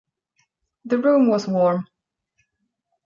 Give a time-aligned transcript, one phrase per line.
[0.85, 1.85] The room was warm.